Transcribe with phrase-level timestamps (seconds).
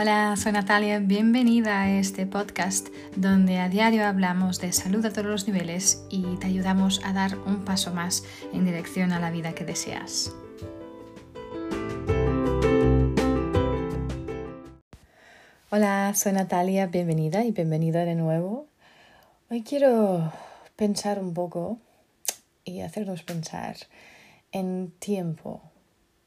[0.00, 5.26] Hola, soy Natalia, bienvenida a este podcast donde a diario hablamos de salud a todos
[5.26, 8.22] los niveles y te ayudamos a dar un paso más
[8.52, 10.32] en dirección a la vida que deseas.
[15.70, 18.68] Hola, soy Natalia, bienvenida y bienvenida de nuevo.
[19.50, 20.32] Hoy quiero
[20.76, 21.80] pensar un poco
[22.64, 23.76] y hacernos pensar
[24.52, 25.60] en tiempo,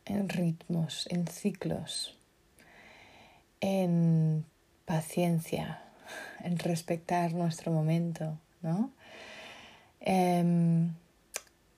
[0.04, 2.18] en ritmos, en ciclos
[3.62, 4.46] en
[4.86, 5.82] paciencia,
[6.44, 8.92] en respetar nuestro momento, ¿no?
[10.02, 10.94] Em,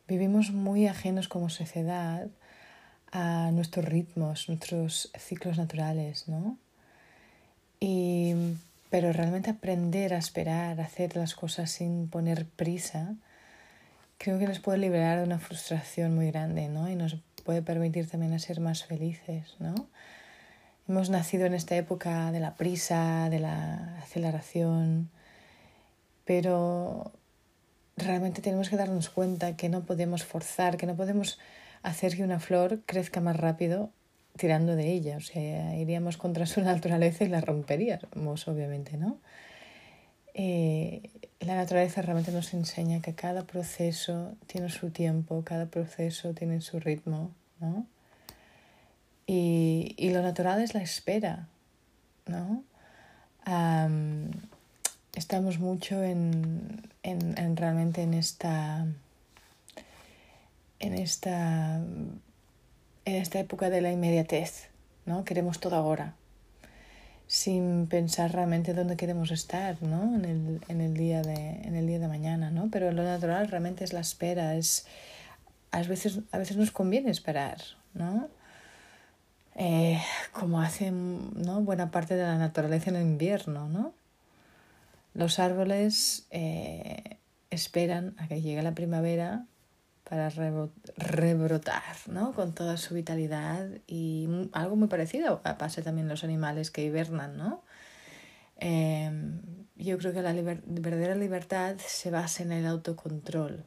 [0.07, 2.27] vivimos muy ajenos como sociedad
[3.11, 6.57] a nuestros ritmos, nuestros ciclos naturales, ¿no?
[7.79, 8.33] Y,
[8.89, 13.15] pero realmente aprender a esperar, a hacer las cosas sin poner prisa,
[14.17, 16.89] creo que nos puede liberar de una frustración muy grande, ¿no?
[16.89, 19.75] Y nos puede permitir también a ser más felices, ¿no?
[20.87, 25.09] Hemos nacido en esta época de la prisa, de la aceleración,
[26.25, 27.13] pero
[27.95, 31.39] realmente tenemos que darnos cuenta que no podemos forzar, que no podemos
[31.83, 33.91] hacer que una flor crezca más rápido
[34.35, 35.15] tirando de ella.
[35.15, 39.19] O sea, iríamos contra su naturaleza y la romperíamos, obviamente, ¿no?
[40.33, 46.59] Eh, la naturaleza realmente nos enseña que cada proceso tiene su tiempo, cada proceso tiene
[46.59, 47.85] su ritmo, ¿no?
[49.25, 51.47] Y, y lo natural es la espera,
[52.27, 52.63] ¿no?
[55.15, 58.85] estamos mucho en, en, en, realmente en esta
[60.79, 61.75] en esta
[63.05, 64.69] en esta época de la inmediatez,
[65.05, 65.25] ¿no?
[65.25, 66.15] Queremos todo ahora,
[67.27, 70.15] sin pensar realmente dónde queremos estar, ¿no?
[70.15, 72.69] En el, en el, día, de, en el día de mañana, ¿no?
[72.71, 74.85] Pero lo natural realmente es la espera, es
[75.71, 77.57] a veces, a veces nos conviene esperar,
[77.93, 78.29] ¿no?
[79.55, 80.01] Eh,
[80.31, 81.61] como hace ¿no?
[81.61, 83.69] buena parte de la naturaleza en el invierno.
[83.69, 83.93] ¿no?
[85.13, 87.17] Los árboles eh,
[87.49, 89.45] esperan a que llegue la primavera
[90.03, 90.29] para
[90.97, 92.33] rebrotar ¿no?
[92.33, 97.37] con toda su vitalidad y algo muy parecido pasa también los animales que hibernan.
[97.37, 97.63] ¿no?
[98.57, 99.39] Em,
[99.75, 103.63] yo creo que la verdadera libertad se basa en el autocontrol.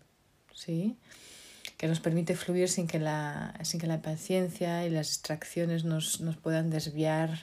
[0.55, 0.97] ¿sí?
[1.77, 6.21] Que nos permite fluir sin que la, sin que la paciencia y las distracciones nos,
[6.21, 7.41] nos puedan desviar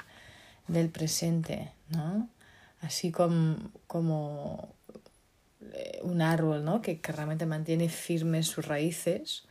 [0.67, 2.29] del presente, ¿no?
[2.81, 3.57] Así como,
[3.87, 4.73] como
[5.61, 6.81] eh, un árbol, ¿no?
[6.81, 9.43] Que, que, realmente mantiene firmes sus raíces,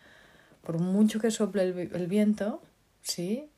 [0.63, 2.63] por mucho que sople el, el viento,
[3.03, 3.49] ¿sí?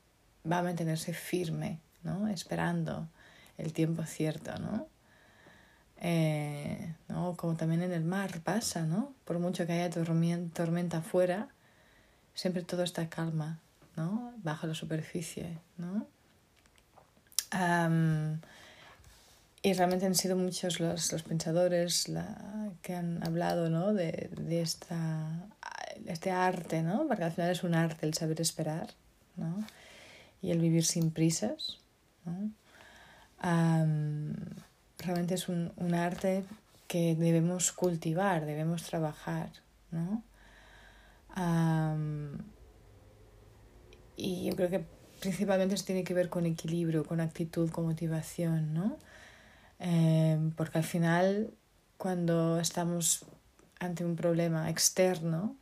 [0.50, 2.28] Va a mantenerse firme, ¿no?
[2.28, 3.08] Esperando
[3.56, 4.88] el tiempo cierto, ¿no?
[6.06, 7.34] Eh, ¿no?
[7.34, 9.14] Como también en el mar pasa, ¿no?
[9.24, 11.48] Por mucho que haya tormenta afuera,
[12.34, 13.58] siempre todo está calma,
[13.96, 14.34] ¿no?
[14.42, 16.06] Bajo la superficie, ¿no?
[19.62, 22.36] y realmente han sido muchos los, los pensadores la,
[22.82, 23.94] que han hablado, ¿no?
[23.94, 25.46] De, de esta,
[26.06, 27.06] este arte, ¿no?
[27.06, 28.88] Porque al final es un arte el saber esperar,
[29.36, 29.64] ¿no?
[30.42, 31.78] Y el vivir sin prisas,
[32.26, 32.50] ¿no?
[35.04, 36.44] Realmente es un, un arte
[36.86, 39.50] que debemos cultivar, debemos trabajar,
[39.90, 40.22] ¿no?
[44.16, 44.84] y yo creo que
[45.20, 48.98] principalmente esto tiene que ver con equilibrio, con actitud, con motivación, ¿no?
[49.78, 51.50] Em, porque al final,
[51.96, 53.24] cuando estamos
[53.80, 55.56] ante un problema externo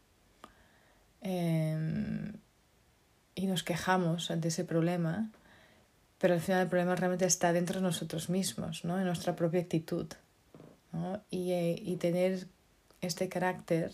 [1.20, 2.34] em,
[3.34, 5.30] y nos quejamos ante ese problema,
[6.22, 8.96] pero al final el problema realmente está dentro de nosotros mismos, ¿no?
[8.96, 10.06] en nuestra propia actitud.
[10.92, 11.20] ¿no?
[11.30, 12.46] Y, eh, y, tener
[13.00, 13.90] este carácter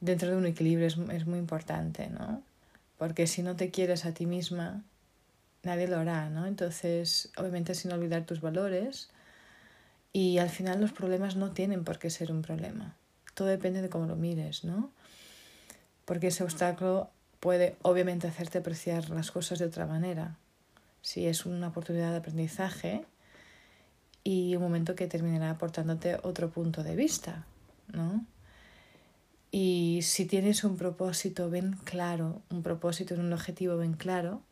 [0.00, 2.42] dentro de un equilibrio es, es, muy importante, ¿no?
[2.98, 4.82] Porque si no te quieres a ti misma,
[5.62, 6.46] nadie lo hará, ¿no?
[6.46, 9.08] Entonces, obviamente sin olvidar tus valores
[10.12, 12.96] y al final los problemas no tienen por qué ser un problema.
[13.34, 14.90] Todo depende de cómo lo mires, ¿no?
[16.04, 20.36] Porque ese obstáculo puede obviamente hacerte apreciar las cosas de otra manera,
[21.02, 23.04] si es una oportunidad de aprendizaje
[24.24, 27.44] y un momento que terminará aportándote otro punto de vista,
[27.88, 28.24] ¿no?
[29.50, 34.42] Y si tienes un propósito bien claro, un propósito, un objetivo bien claro,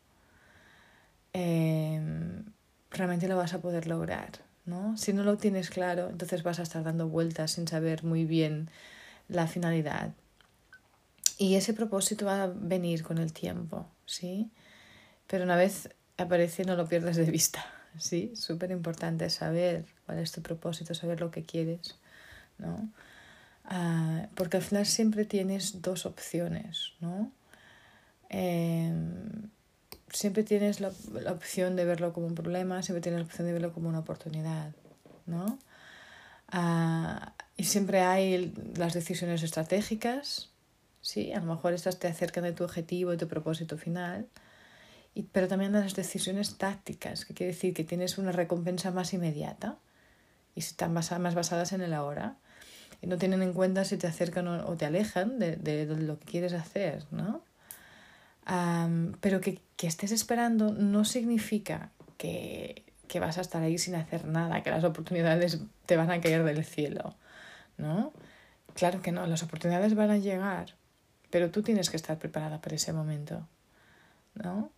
[1.32, 2.44] em,
[2.90, 4.30] realmente lo vas a poder lograr,
[4.66, 4.96] ¿no?
[4.98, 8.68] Si no lo tienes claro, entonces vas a estar dando vueltas sin saber muy bien
[9.28, 10.12] la finalidad.
[11.38, 14.50] Y ese propósito va a venir con el tiempo, ¿sí?
[15.26, 15.88] Pero una vez
[16.22, 17.64] aparece no lo pierdas de vista.
[17.98, 21.96] Sí, súper importante saber cuál es tu propósito, saber lo que quieres,
[22.58, 22.88] ¿no?
[23.64, 27.32] Ah, porque al final siempre tienes dos opciones, ¿no?
[28.28, 29.50] Em,
[30.12, 30.92] siempre tienes la,
[31.30, 34.72] opción de verlo como un problema, siempre tienes la opción de verlo como una oportunidad,
[35.26, 35.58] ¿no?
[36.48, 40.50] Ah, y siempre hay las decisiones estratégicas,
[41.00, 41.32] ¿sí?
[41.32, 44.28] A lo mejor estas te acercan de tu objetivo y tu propósito final,
[45.20, 49.76] y, pero también las decisiones tácticas, que quiere decir que tienes una recompensa más inmediata
[50.54, 52.36] y están más basadas en el ahora
[53.02, 56.26] y no tienen en cuenta si te acercan o, te alejan de, de, lo que
[56.26, 57.42] quieres hacer, ¿no?
[59.20, 64.24] pero que, que, estés esperando no significa que, que, vas a estar ahí sin hacer
[64.24, 67.14] nada, que las oportunidades te van a caer del cielo,
[67.78, 68.12] ¿no?
[68.74, 70.74] Claro que no, las oportunidades van a llegar,
[71.30, 73.46] pero tú tienes que estar preparada para ese momento,
[74.34, 74.72] ¿no?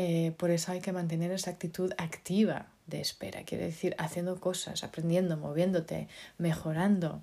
[0.00, 4.84] Eh, por eso hay que mantener esa actitud activa de espera, quiere decir haciendo cosas,
[4.84, 6.06] aprendiendo, moviéndote,
[6.38, 7.20] mejorando,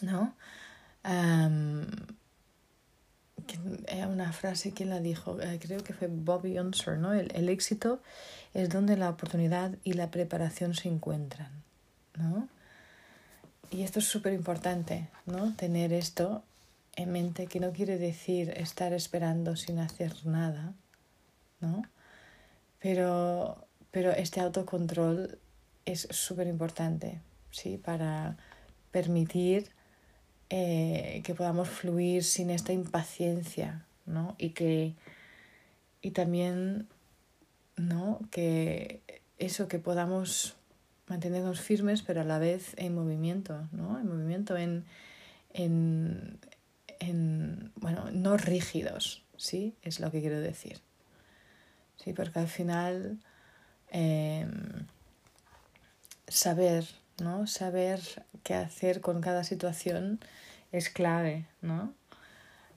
[0.00, 0.34] ¿no?
[1.04, 1.86] Um,
[4.08, 5.40] una frase, ¿quién la dijo?
[5.40, 7.12] Eh, creo que fue Bobby Unser, ¿no?
[7.12, 8.02] El, el, éxito
[8.54, 11.62] es donde la oportunidad y la preparación se encuentran,
[12.16, 12.48] ¿no?
[13.70, 15.54] Y esto es súper importante, ¿no?
[15.54, 16.42] Tener esto
[16.96, 20.74] en mente, que no quiere decir estar esperando sin hacer nada,
[21.60, 21.82] ¿no?
[22.80, 25.38] Pero, pero este autocontrol
[25.84, 27.20] es súper importante,
[27.50, 27.78] ¿sí?
[27.78, 28.36] Para
[28.90, 29.70] permitir
[30.50, 34.34] eh, que podamos fluir sin esta impaciencia, ¿no?
[34.38, 34.94] Y que
[36.00, 36.88] y también,
[37.76, 38.20] ¿no?
[38.30, 39.02] Que
[39.38, 40.56] eso, que podamos
[41.06, 43.98] mantenernos firmes, pero a la vez en movimiento, ¿no?
[43.98, 44.84] En movimiento, en,
[45.52, 46.38] en,
[47.00, 49.74] en bueno, no rígidos, ¿sí?
[49.82, 50.80] Es lo que quiero decir.
[52.02, 53.18] Sí, porque al final
[53.90, 54.46] eh,
[56.28, 56.86] saber
[57.20, 57.46] ¿no?
[57.46, 58.00] Saber
[58.42, 60.20] qué hacer con cada situación
[60.72, 61.92] es clave, ¿no?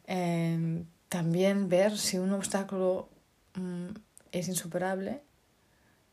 [0.05, 3.09] Em, también ver si un obstáculo
[3.55, 3.89] mm,
[4.31, 5.21] es insuperable,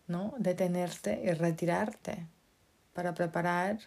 [0.06, 0.34] ¿no?
[0.38, 2.26] Detenerte y retirarte
[2.94, 3.78] para preparar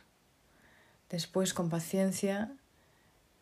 [1.09, 2.51] después con paciencia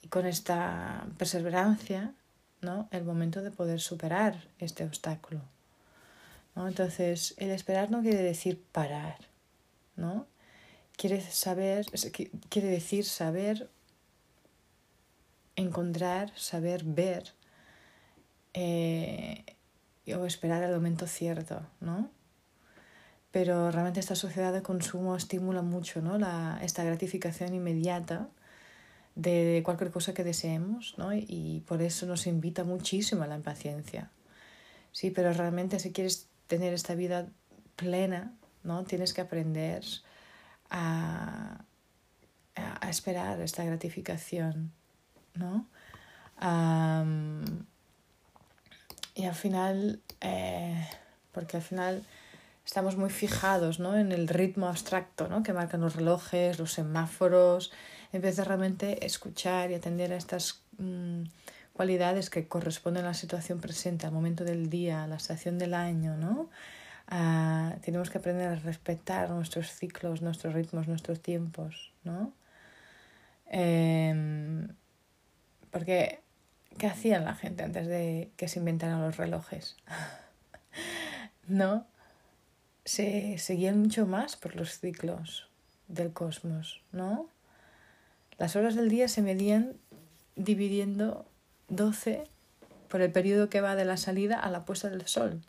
[0.02, 2.14] y con esta perseverancia,
[2.62, 2.88] ¿no?
[2.92, 5.42] El momento de poder superar este obstáculo.
[6.60, 6.68] ¿No?
[6.68, 9.18] Entonces, el esperar no quiere decir parar,
[9.96, 10.28] ¿no?
[11.00, 11.86] quiere saber,
[12.50, 13.70] quiere decir saber
[15.56, 17.32] encontrar, saber ver
[18.54, 19.46] eh,
[20.14, 22.10] o esperar el momento cierto, ¿no?
[23.32, 26.18] Pero realmente esta sociedad de consumo estimula mucho ¿no?
[26.18, 28.28] la, esta gratificación inmediata
[29.16, 31.14] de cualquier cosa que deseemos, ¿no?
[31.14, 34.12] Y por eso nos invita muchísimo a la impaciencia.
[34.92, 37.28] Sí, pero realmente si quieres tener esta vida
[37.78, 38.84] plena, ¿no?
[38.84, 39.86] Tienes que aprender
[40.70, 41.64] a,
[42.56, 44.74] a esperar esta gratificación,
[45.36, 45.68] ¿no?
[49.16, 50.88] y al final, eh,
[51.34, 52.06] porque al final
[52.66, 53.98] estamos muy fijados ¿no?
[53.98, 55.44] en el ritmo abstracto ¿no?
[55.44, 57.74] que marcan los relojes, los semáforos,
[58.14, 61.24] en vez de realmente escuchar y atender a estas mm,
[61.80, 65.74] cualidades que corresponden a la situación presente, al momento del día, a la estación del
[65.74, 66.50] año, ¿no?
[67.80, 72.34] tenemos que aprender a respetar nuestros ciclos, nuestros ritmos, nuestros tiempos, ¿no?
[73.46, 74.68] Em,
[75.72, 76.20] porque,
[76.78, 79.78] ¿qué hacían la gente antes de que se inventaran los relojes?
[81.48, 81.88] ¿No?
[82.84, 85.48] Se seguían mucho más por los ciclos
[85.88, 87.30] del cosmos, ¿no?
[88.38, 89.78] Las horas del día se medían
[90.36, 91.29] dividiendo
[91.70, 92.24] 12
[92.88, 95.42] por el periodo que va de la salida a la puesta del sol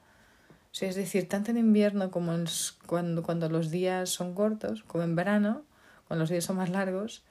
[0.81, 2.47] es decir, tanto en invierno como en,
[2.87, 5.65] cuando, cuando los días son cortos, como en verano,
[6.07, 7.25] cuando los días son más largos,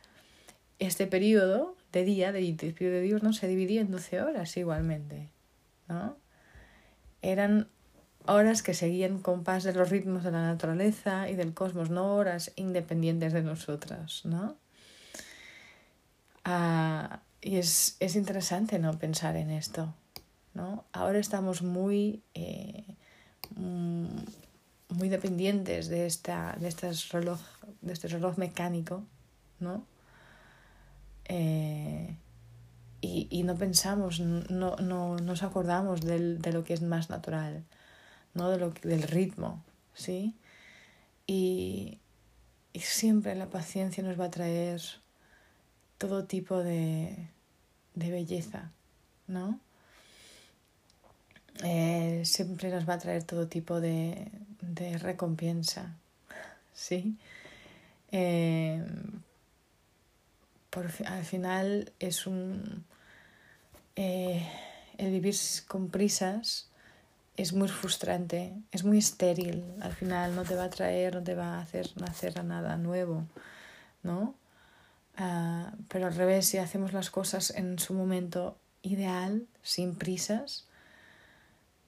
[0.77, 5.29] este periodo de día, de, de periodo diurno, se dividía en 12 horas igualmente.
[5.87, 6.17] ¿no?
[7.21, 7.69] Eran
[8.25, 12.51] horas que seguían compás de los ritmos de la naturaleza y del cosmos, no horas
[12.55, 14.21] independientes de nosotras.
[14.25, 14.57] ¿no?
[16.43, 18.97] Ah, y es, es interesante ¿no?
[18.97, 19.93] pensar en esto.
[20.53, 20.85] ¿no?
[20.91, 22.21] Ahora estamos muy...
[22.33, 22.83] Eh,
[23.55, 24.05] Mm,
[24.89, 26.73] muy dependientes de, esta, de,
[27.11, 27.39] reloj,
[27.81, 29.03] de este reloj mecánico,
[29.59, 29.85] ¿no?
[31.25, 32.15] Eh,
[33.01, 37.63] y, y, no pensamos, no, no nos acordamos del, de lo que es más natural,
[38.33, 38.49] ¿no?
[38.49, 40.35] de lo, del ritmo, ¿sí?
[41.27, 41.99] Y,
[42.73, 44.81] y siempre la paciencia nos va a traer
[45.99, 47.15] todo tipo de,
[47.93, 48.71] de belleza,
[49.27, 49.59] ¿no?
[51.63, 55.93] Eh, siempre nos va a traer todo tipo de, de recompensa,
[56.73, 57.17] ¿sí?
[58.11, 58.83] Eh,
[60.69, 62.85] por, al final es un...
[63.95, 64.47] Eh,
[64.97, 65.35] el vivir
[65.67, 66.69] con prisas
[67.35, 71.35] es muy frustrante, es muy estéril, al final no te va a traer, no te
[71.35, 73.25] va a hacer nacer a nada nuevo,
[74.03, 74.35] ¿no?
[75.21, 80.65] Ah, pero al revés, si hacemos las cosas en su momento ideal, sin prisas,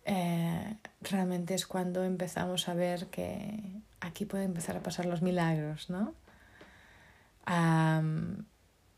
[0.03, 3.63] eh, realmente es cuando empezamos a ver que
[4.01, 6.13] aquí pueden empezar a pasar los milagros, ¿no?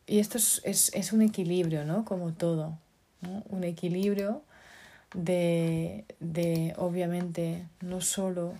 [0.05, 2.05] y esto es, es, es, un equilibrio, ¿no?
[2.05, 2.77] Como todo,
[3.21, 3.43] ¿no?
[3.49, 4.43] Un equilibrio
[5.15, 8.53] de, de, obviamente, no solo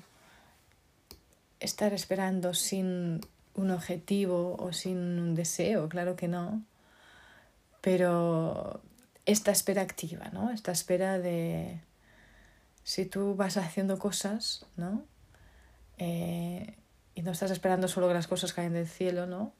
[1.60, 3.22] estar esperando sin
[3.56, 6.64] un objetivo o sin un deseo, claro que no,
[7.82, 8.82] pero
[9.26, 10.52] esta espera activa, ¿no?
[10.52, 11.80] Esta espera de
[12.84, 15.06] si tú vas haciendo cosas, ¿no?
[15.98, 16.76] Eh,
[17.16, 19.54] y no estás esperando solo que las cosas caen del cielo, ¿no?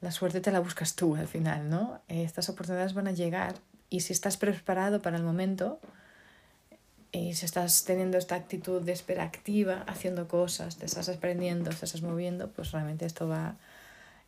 [0.00, 2.02] La suerte te la buscas tú al final, ¿no?
[2.08, 3.54] estas oportunidades van a llegar
[3.88, 5.80] y si estás preparado para el momento
[7.16, 11.86] y si estás teniendo esta actitud de espera activa, haciendo cosas, te estás aprendiendo, te
[11.86, 13.56] estás moviendo, pues realmente esto va,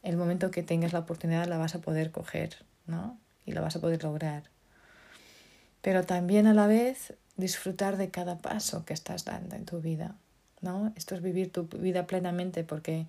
[0.02, 3.18] el momento que tengas la oportunidad la vas a poder coger, ¿no?
[3.44, 4.44] Y la vas a poder lograr.
[5.82, 10.14] Pero también a la vez disfrutar de cada paso que estás dando en tu vida,
[10.62, 10.90] ¿no?
[10.96, 13.06] Esto es vivir tu vida plenamente porque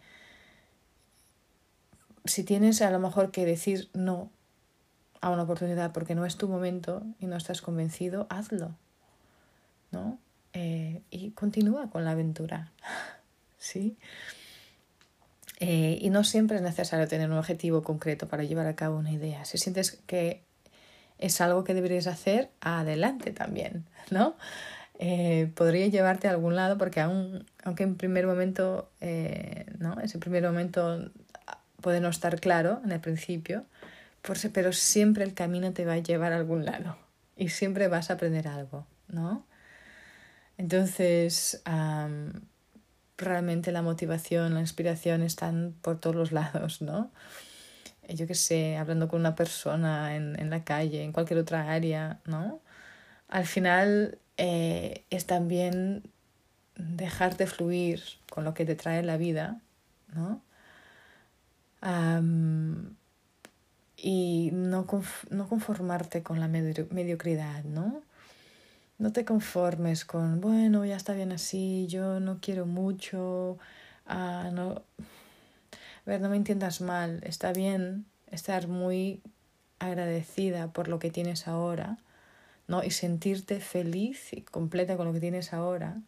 [2.26, 4.30] si tienes a lo mejor que decir no
[5.22, 8.76] a una oportunidad porque no es tu momento y no estás convencido, hazlo,
[9.92, 10.20] ¿no?
[10.54, 12.72] Eh, y continúa con la aventura,
[13.58, 13.98] ¿sí?
[15.60, 19.12] Eh, y no siempre es necesario tener un objetivo concreto para llevar a cabo una
[19.12, 19.46] idea.
[19.46, 20.44] Si sientes que
[21.18, 24.36] es algo que deberías hacer, adelante también, ¿no?
[25.02, 28.90] Eh, podría llevarte a algún lado porque aun, aunque en primer momento,
[29.78, 30.00] ¿no?
[30.02, 31.10] Ese primer momento
[31.82, 33.66] puede no estar claro en el principio,
[34.54, 36.98] pero siempre el camino te va a llevar a algún lado
[37.38, 39.46] y siempre vas a aprender algo, ¿no?
[40.60, 41.64] Entonces,
[43.18, 47.12] realmente la motivación, la inspiración están por todos los lados, ¿no?
[48.10, 52.20] Yo qué sé, hablando con una persona en, en la calle, en cualquier otra área,
[52.26, 52.60] ¿no?
[53.30, 56.04] Al final eh, es también
[56.76, 59.62] dejarte fluir con lo que te trae la vida,
[60.14, 60.44] ¿no?
[63.96, 64.86] y no,
[65.30, 68.04] no conformarte con la mediocridad, ¿no?
[69.00, 73.58] No te conformes con, bueno, ya está bien así, yo no quiero mucho,
[74.06, 74.84] ah, no...
[76.06, 79.22] A ver, no me entiendas mal, está bien estar muy
[79.80, 81.98] agradecida por lo que tienes ahora,
[82.68, 82.84] ¿no?
[82.84, 86.02] Y sentirte feliz y completa con lo que tienes ahora,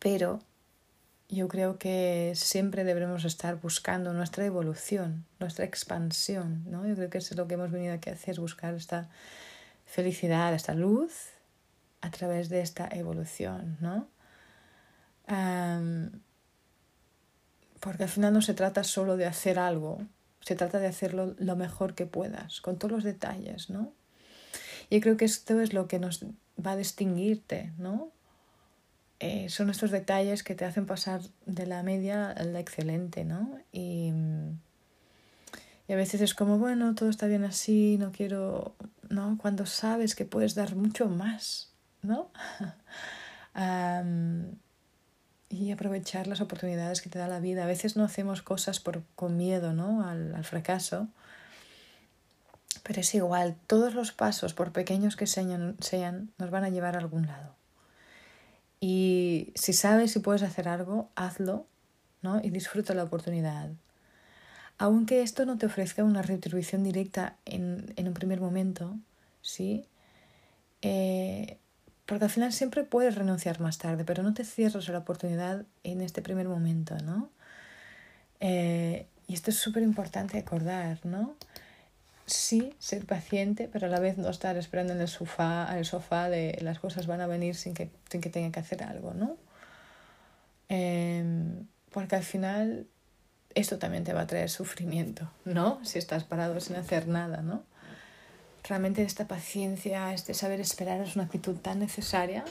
[0.00, 0.40] pero
[1.28, 6.86] yo creo que siempre debemos estar buscando nuestra evolución, nuestra expansión, ¿no?
[6.86, 9.08] Yo creo que eso es lo que hemos venido aquí a hacer, buscar esta
[9.94, 11.12] felicidad, esta luz
[12.00, 14.08] a través de esta evolución, ¿no?
[17.80, 20.02] porque al final no se trata solo de hacer algo,
[20.40, 23.92] se trata de hacerlo lo mejor que puedas, con todos los detalles, ¿no?
[24.90, 26.26] Yo creo que esto es lo que nos
[26.58, 28.10] va a distinguirte, ¿no?
[29.20, 33.58] Eh, son estos detalles que te hacen pasar de la media a la excelente, ¿no?
[33.72, 34.12] Y,
[35.86, 38.74] y a veces es como, bueno, todo está bien así, no quiero,
[39.10, 39.36] ¿no?
[39.40, 41.72] Cuando sabes que puedes dar mucho más,
[42.02, 42.30] ¿no?
[45.50, 47.64] y aprovechar las oportunidades que te da la vida.
[47.64, 50.06] A veces no hacemos cosas por, con miedo, ¿no?
[50.06, 51.08] Al, al fracaso.
[52.82, 56.96] Pero es igual, todos los pasos, por pequeños que sean, sean, nos van a llevar
[56.96, 57.54] a algún lado.
[58.80, 61.66] Y si sabes si puedes hacer algo, hazlo
[62.20, 62.40] ¿no?
[62.42, 63.70] y disfruta la oportunidad.
[64.78, 68.96] Aunque esto no te ofrezca una retribución directa en, en un primer momento,
[69.40, 69.86] ¿sí?
[70.82, 71.58] Eh,
[72.06, 75.64] porque al final siempre puedes renunciar más tarde, pero no te cierres a la oportunidad
[75.84, 77.30] en este primer momento, ¿no?
[78.40, 81.36] Eh, y esto es súper importante acordar, ¿no?
[82.26, 86.28] sí ser paciente, pero a la vez no estar esperando en el sofá, el sofá
[86.28, 89.36] de las cosas van a venir sin que, sin que tenga que hacer algo, ¿no?
[90.68, 92.86] Em, porque al final
[93.54, 95.80] esto también te va a traer sufrimiento, ¿no?
[95.84, 97.62] Si estás parado sin hacer nada, ¿no?
[98.64, 102.44] Realmente esta paciencia, este saber esperar es una actitud tan necesaria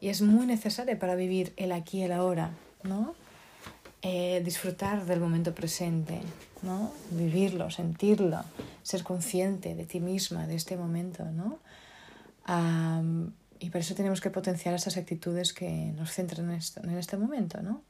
[0.00, 2.50] y es muy necesaria para vivir el aquí y el ahora,
[2.82, 3.14] ¿no?
[4.02, 6.20] Eh, disfrutar del momento presente,
[6.62, 6.92] ¿no?
[7.10, 8.42] Vivirlo, sentirlo,
[8.82, 11.58] ser consciente de ti misma, de este momento, ¿no?
[13.60, 17.16] y por eso tenemos que potenciar esas actitudes que nos centran en, esto, en este
[17.16, 17.84] momento, ¿no?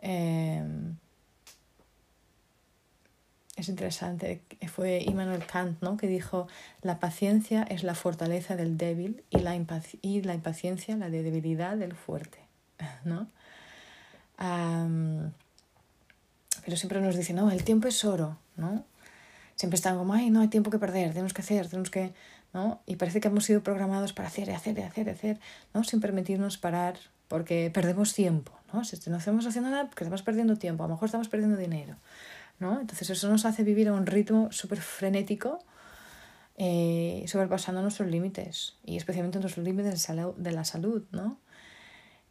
[0.00, 0.96] Em,
[3.56, 4.42] es interesante,
[4.72, 5.96] fue Immanuel Kant, ¿no?
[5.96, 6.48] Que dijo,
[6.82, 9.54] la paciencia es la fortaleza del débil y la,
[10.02, 12.38] y la impaciencia la debilidad del fuerte,
[13.04, 13.28] ¿no?
[16.64, 18.84] pero siempre nos dicen, no, el tiempo es oro, ¿no?
[19.54, 22.12] Siempre están como, ay, no hay tiempo que perder, tenemos que hacer, tenemos que,
[22.52, 22.80] ¿no?
[22.86, 25.40] Y parece que hemos sido programados para hacer y hacer y hacer y hacer,
[25.72, 25.84] ¿no?
[25.84, 26.96] Sin permitirnos parar
[27.28, 28.84] porque perdemos tiempo, ¿no?
[28.84, 31.96] Si no estamos haciendo nada, porque estamos perdiendo tiempo, a lo mejor estamos perdiendo dinero,
[32.58, 32.80] ¿no?
[32.80, 35.58] Entonces eso nos hace vivir a un ritmo súper frenético,
[36.56, 41.40] eh, sobrepasando nuestros límites, y especialmente nuestros límites de la salud, ¿no?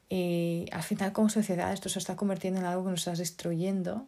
[0.10, 4.06] Y al final como sociedad esto se está convirtiendo en algo que nos está destruyendo,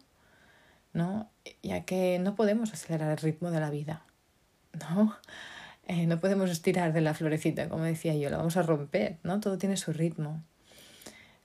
[0.92, 1.30] ¿no?
[1.62, 4.04] Ya que no podemos acelerar el ritmo de la vida,
[4.72, 5.16] ¿no?
[5.88, 9.38] Eh, no podemos estirar de la florecita, como decía yo, la vamos a romper, ¿no?
[9.38, 10.42] Todo tiene su ritmo.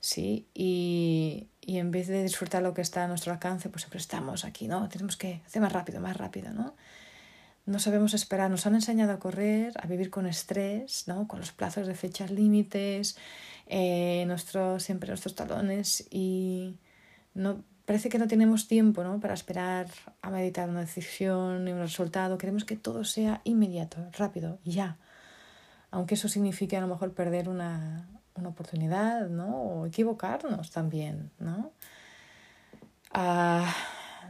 [0.02, 0.50] ¿sí?
[0.54, 4.46] Y, y, en vez de disfrutar lo que está a nuestro alcance, pues siempre estamos
[4.46, 4.90] aquí, ¿no?
[4.90, 6.76] Tenemos que hacer más rápido, más rápido, ¿no?
[7.66, 11.28] No sabemos esperar, nos han enseñado a correr, a vivir con estrés, ¿no?
[11.28, 13.18] Con los plazos de fechas límites,
[13.68, 16.76] eh, nuestros, siempre nuestros talones y
[17.36, 19.20] no, parece que no tenemos tiempo, ¿no?
[19.20, 19.88] Para esperar
[20.22, 22.38] a meditar una decisión y un resultado.
[22.38, 24.98] Queremos que todo sea inmediato, rápido, ya.
[25.92, 28.08] Aunque eso signifique a lo mejor perder una,
[28.42, 29.56] una oportunidad, ¿no?
[29.56, 31.72] O equivocarnos también, ¿no?
[33.14, 33.74] Ah,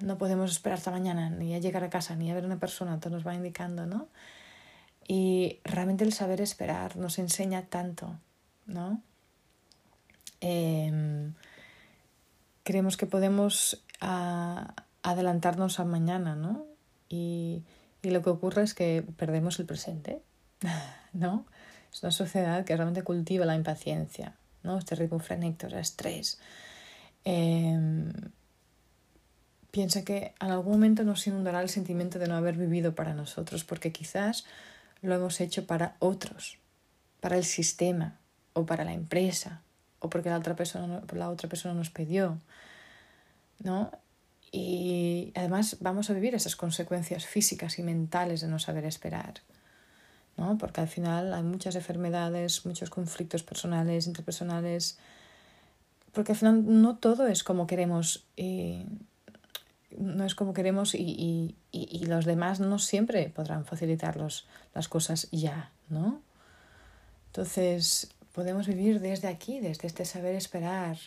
[0.01, 2.59] no podemos esperar hasta mañana, ni a llegar a casa, ni a ver a una
[2.59, 4.09] persona, todo nos va indicando, ¿no?
[5.07, 8.19] Y realmente el saber esperar nos enseña tanto,
[8.65, 9.01] ¿no?
[10.39, 11.33] Em,
[12.63, 16.65] creemos que podemos ah, adelantarnos a mañana, ¿no?
[17.09, 17.63] Y,
[18.01, 20.21] y lo que ocurre es que perdemos el presente,
[21.13, 21.45] ¿no?
[21.91, 24.77] Es una sociedad que realmente cultiva la impaciencia, ¿no?
[24.77, 26.39] Este ritmo frenético, el estrés.
[27.23, 28.11] Em,
[29.71, 33.63] piensa que en algún momento nos inundará el sentimiento de no haber vivido para nosotros,
[33.63, 34.45] porque quizás
[35.01, 36.57] lo hemos hecho para otros,
[37.19, 38.17] para el sistema
[38.53, 39.61] o para la empresa
[39.99, 42.39] o porque la otra persona, la otra persona nos pidió,
[43.59, 43.91] ¿no?
[44.51, 49.35] Y además vamos a vivir esas consecuencias físicas y mentales de no saber esperar.
[50.37, 50.57] ¿No?
[50.57, 54.97] Porque al final hay muchas enfermedades, muchos conflictos personales, interpersonales,
[56.11, 58.85] porque al final no todo es como queremos y
[59.97, 65.27] no es como queremos y, y, y, los demás no siempre podrán facilitar las cosas
[65.31, 66.21] ya, ¿no?
[67.27, 70.97] Entonces podemos vivir desde aquí, desde este saber esperar,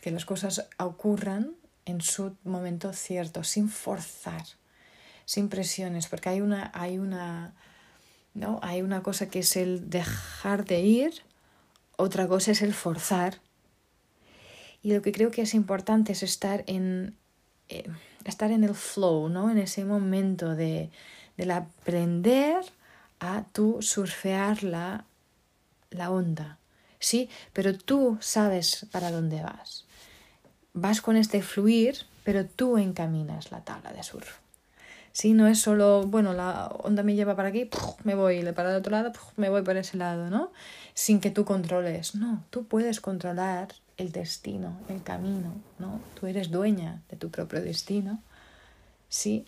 [0.00, 4.44] que las cosas ocurran en su momento cierto, sin forzar,
[5.24, 7.54] sin presiones, porque hay una, hay una
[8.34, 8.58] ¿no?
[8.62, 11.22] Hay una cosa que es el dejar de ir,
[11.96, 13.40] otra cosa es el forzar.
[14.82, 17.16] Y lo que creo que es importante es estar en,
[17.68, 17.88] eh,
[18.24, 19.50] estar en el flow, ¿no?
[19.50, 20.90] En ese momento de,
[21.36, 22.64] del aprender
[23.20, 25.04] a tú surfear la,
[25.90, 26.58] la onda.
[26.98, 29.86] Sí, pero tú sabes para dónde vas.
[30.72, 34.38] Vas con este fluir, pero tú encaminas la tabla de surf.
[35.12, 37.68] Sí, no es solo, bueno, la onda me lleva para aquí,
[38.02, 40.52] me voy, para el otro lado, me voy por ese lado, ¿no?
[40.94, 42.14] Sin que tú controles.
[42.14, 46.00] No, tú puedes controlar el destino, el camino, ¿no?
[46.18, 48.22] Tú eres dueña de tu propio destino,
[49.10, 49.46] sí,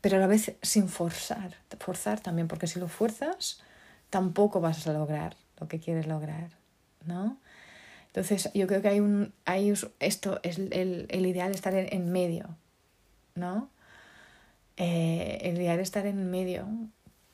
[0.00, 3.60] pero a la vez sin forzar, forzar también, porque si lo fuerzas,
[4.10, 6.50] tampoco vas a lograr lo que quieres lograr,
[7.04, 7.36] ¿no?
[8.06, 12.12] Entonces, yo creo que hay un, hay esto es el, el ideal estar en, en
[12.12, 12.56] medio,
[13.34, 13.68] ¿no?
[14.82, 16.66] Eh, el ideal estar en medio,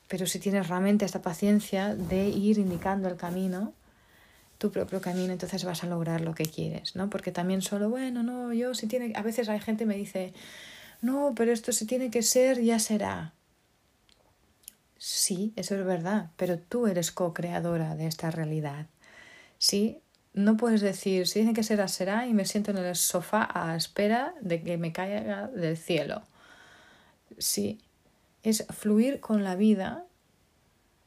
[0.08, 3.72] pero si tienes realmente esta paciencia de ir indicando el camino,
[4.58, 7.08] tu propio camino, entonces vas a lograr lo que quieres, ¿no?
[7.08, 10.34] Porque también solo, bueno, no, yo si tiene, a veces hay gente que me dice,
[11.02, 13.32] no, pero esto si tiene que ser, ya será.
[14.98, 18.86] Sí, eso es verdad, pero tú eres co-creadora de esta realidad.
[19.58, 20.00] Sí,
[20.34, 23.76] no puedes decir, si tiene que ser, será, y me siento en el sofá a
[23.76, 26.22] espera de que me caiga del cielo.
[27.38, 27.78] Sí,
[28.42, 30.04] es fluir con la vida,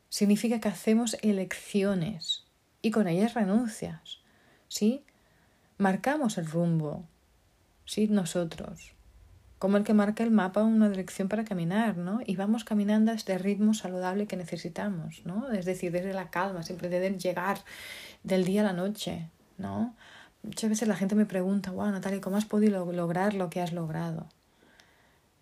[0.10, 2.46] significa que hacemos elecciones
[2.82, 4.20] y con ellas renuncias,
[4.68, 5.04] ¿sí?
[5.78, 7.06] Marcamos el rumbo,
[7.86, 8.08] ¿sí?
[8.08, 8.94] Nosotros,
[9.60, 12.20] como el que marca el mapa una dirección para caminar, ¿no?
[12.26, 15.52] Y vamos caminando a este ritmo saludable que necesitamos, ¿no?
[15.52, 17.60] Es decir, desde la calma, siempre de llegar
[18.24, 19.96] del día a la noche, ¿no?
[20.44, 23.74] Muchas veces la gente me pregunta, wow, Natalia, ¿cómo has podido lograr lo que has
[23.74, 24.28] logrado?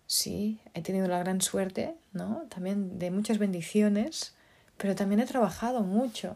[0.08, 2.46] Sí, he tenido la gran suerte, ¿no?
[2.48, 4.34] También de muchas bendiciones,
[4.78, 6.34] pero también he trabajado mucho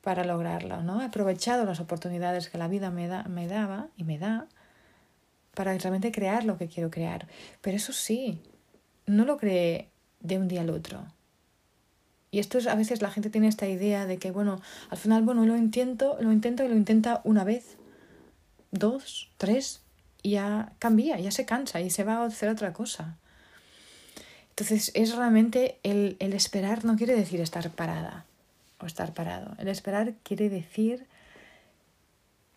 [0.00, 1.02] para lograrlo, ¿no?
[1.02, 4.46] He aprovechado las oportunidades que la vida me, da, me daba y me da
[5.54, 7.26] para realmente crear lo que quiero crear.
[7.60, 8.40] Pero eso sí,
[9.06, 11.04] no lo creé de un día al otro.
[12.30, 15.24] Y esto es, a veces la gente tiene esta idea de que, bueno, al final,
[15.24, 17.76] bueno, lo intento, lo intento y lo intenta una vez,
[18.70, 19.85] dos, tres,
[20.30, 23.16] ya cambia, ya se cansa y se va a hacer otra cosa.
[24.50, 28.24] Entonces, es realmente el, el esperar no quiere decir estar parada
[28.80, 29.54] o estar parado.
[29.58, 31.06] El esperar quiere decir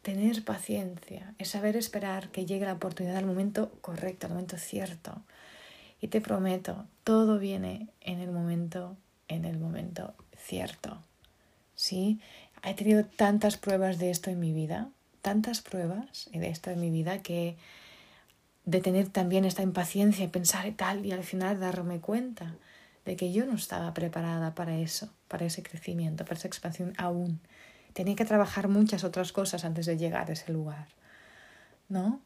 [0.01, 5.21] tener paciencia, es saber esperar que llegue la oportunidad al momento correcto, al momento cierto.
[6.01, 8.95] Y te prometo, todo viene en el momento,
[9.27, 10.97] en el momento cierto.
[11.75, 12.19] ¿Sí?
[12.63, 14.89] He tenido tantas pruebas de esto en mi vida,
[15.21, 17.57] tantas pruebas de esto en mi vida que
[18.65, 22.55] de tener también esta impaciencia y pensar y tal y al final darme cuenta
[23.05, 27.39] de que yo no estaba preparada para eso, para ese crecimiento, para esa expansión aún.
[27.93, 30.87] Tenía que trabajar muchas otras cosas antes de llegar a ese lugar,
[31.87, 32.21] ¿no?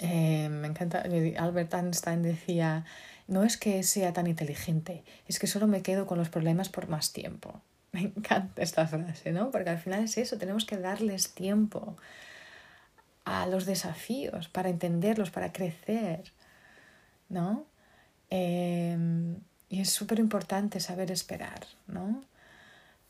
[0.00, 1.02] Eh, me encanta,
[1.38, 2.84] Albert Einstein decía,
[3.26, 6.88] no es que sea tan inteligente, es que solo me quedo con los problemas por
[6.88, 7.60] más tiempo.
[7.92, 9.50] Me encanta esta frase, ¿no?
[9.50, 11.96] Porque al final es eso, tenemos que darles tiempo
[13.24, 16.32] a los desafíos para entenderlos, para crecer,
[17.28, 17.66] ¿no?
[18.30, 19.36] Em,
[19.68, 22.22] y es súper importante saber esperar, ¿no?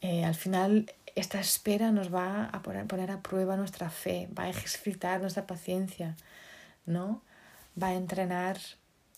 [0.01, 4.51] Eh, al final, esta espera nos va a poner, a prueba nuestra fe, va a
[4.51, 6.17] ejercitar nuestra paciencia,
[6.87, 7.23] ¿no?
[7.81, 8.59] Va a entrenar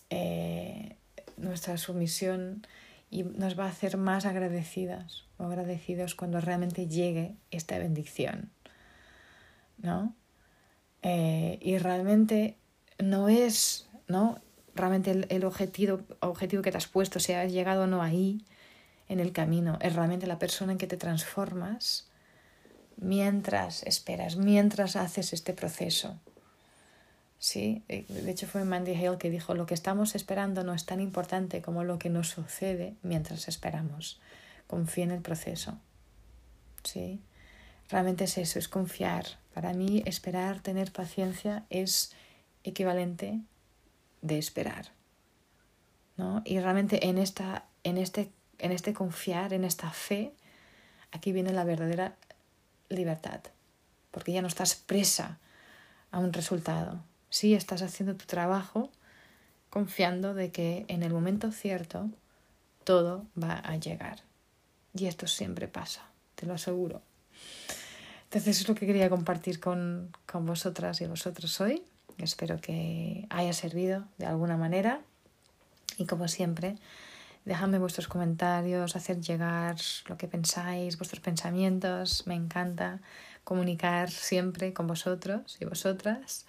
[0.09, 0.95] eh,
[1.37, 2.67] nuestra sumisión
[3.09, 8.51] y nos va a hacer más agradecidas o agradecidos cuando realmente llegue esta bendición,
[9.77, 10.15] ¿no?
[11.01, 12.57] Eh, y realmente
[12.97, 14.39] no es, ¿no?
[14.75, 18.43] realmente el, objetivo, objetivo que te has puesto, si has llegado o no ahí
[19.07, 22.09] en el camino, es realmente la persona en que te transformas
[22.97, 26.19] mientras esperas, mientras haces este proceso.
[27.37, 30.85] Sí, eh, de hecho fue Mandy Hale que dijo, lo que estamos esperando no es
[30.85, 34.21] tan importante como lo que nos sucede mientras esperamos.
[34.67, 35.77] Confía en el proceso.
[36.83, 37.19] Sí,
[37.89, 39.25] realmente es eso, es confiar.
[39.53, 42.13] Para mí esperar, tener paciencia es
[42.63, 43.39] equivalente
[44.21, 44.91] de esperar.
[46.17, 46.41] ¿no?
[46.45, 50.33] Y realmente en, esta, en, este, en este confiar, en esta fe,
[51.11, 52.15] aquí viene la verdadera
[52.89, 53.41] libertad,
[54.11, 55.39] porque ya no estás presa
[56.11, 57.03] a un resultado.
[57.29, 58.91] Sí estás haciendo tu trabajo
[59.69, 62.09] confiando de que en el momento cierto
[62.83, 64.19] todo va a llegar.
[64.93, 66.01] Y esto siempre pasa,
[66.35, 67.01] te lo aseguro.
[68.25, 71.83] Entonces es lo que quería compartir con, con vosotras y vosotros hoy.
[72.17, 75.01] Espero que haya servido de alguna manera
[75.97, 76.77] y como siempre,
[77.45, 79.75] dejadme vuestros comentarios, hacer llegar
[80.07, 82.25] lo que pensáis, vuestros pensamientos.
[82.27, 82.99] Me encanta
[83.43, 86.45] comunicar siempre con vosotros y vosotras.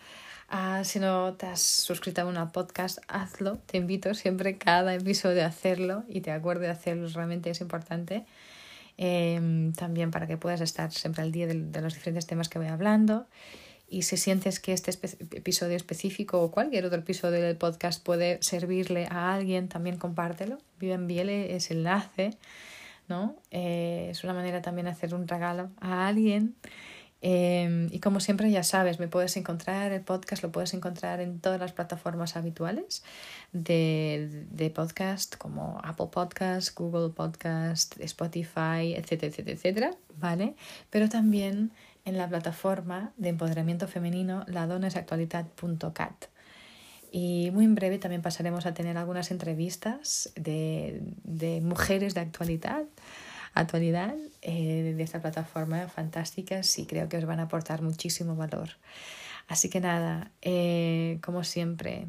[0.48, 3.58] Ah, si no te has suscrito a una podcast, hazlo.
[3.66, 8.24] Te invito siempre cada episodio a hacerlo y te acuerdo de hacerlo, realmente es importante.
[8.96, 12.68] Em, también para que puedas estar siempre al día de los diferentes temas que voy
[12.68, 13.26] hablando.
[13.88, 14.90] Y si sientes que este
[15.36, 20.58] episodio específico o cualquier otro episodio del podcast puede servirle a alguien, también compártelo.
[20.80, 22.30] Vive envíele ese enlace,
[23.08, 23.36] ¿no?
[23.50, 26.54] Eh, es una manera también de hacer un regalo a alguien.
[27.26, 31.40] Em, y como siempre, ya sabes, me puedes encontrar, el podcast lo puedes encontrar en
[31.40, 33.02] todas las plataformas habituales
[33.54, 40.54] de, de podcast, como Apple Podcast, Google Podcast, Spotify, etcétera, etcétera, etcétera, ¿vale?
[40.90, 41.72] Pero también
[42.04, 46.26] en la plataforma de empoderamiento femenino ladonesactualidad.cat.
[47.10, 52.84] Y muy en breve también pasaremos a tener algunas entrevistas de, de mujeres de actualidad,
[53.54, 58.70] actualidad eh, de esta plataforma fantásticas y creo que os van a aportar muchísimo valor.
[59.48, 62.06] Así que nada, eh, como siempre,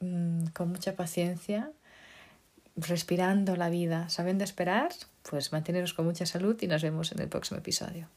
[0.00, 1.70] mm, con mucha paciencia,
[2.76, 4.90] respirando la vida, sabiendo esperar,
[5.28, 8.08] pues manteneros con mucha salud y nos vemos en el próximo episodio.